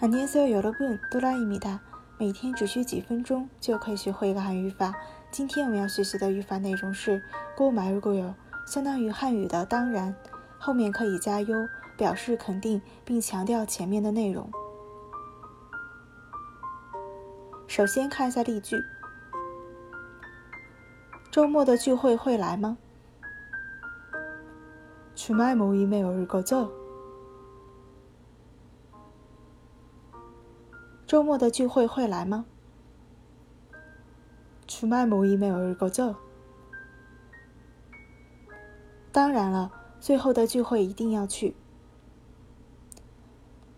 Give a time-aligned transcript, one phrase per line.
[0.00, 1.80] 안녕하세요여러분多拉伊米达。
[2.18, 4.94] 每天只需几分钟就可以学会一个汉语语法。
[5.30, 7.22] 今天我们要学习的语法内容是“
[7.56, 8.34] 고말고요”，
[8.66, 10.14] 相当于汉语的“当然”，
[10.58, 14.50] 后面可以加 “요”，表示肯定并强调前面的内容。
[17.66, 18.76] 首先看一下例句：
[21.30, 22.76] 周末的聚会会来吗？
[25.14, 26.70] 주말모임에올거 죠？
[31.06, 32.46] 周末的聚会会来吗？
[34.66, 36.16] 주말모임에올거 죠？
[39.10, 41.56] 当然了，最后的聚会一定要去。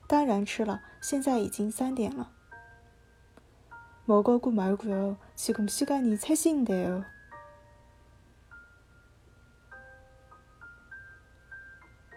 [0.08, 2.32] 当然吃了，现在已经三点了。
[4.06, 7.04] 먹었고말고요지금시간이세시인데요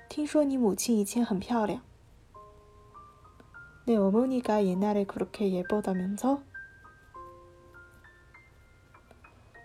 [0.09, 1.81] 听说你母亲以前很漂亮。
[3.85, 6.43] 내어머니가옛날에그렇게예쁘다면서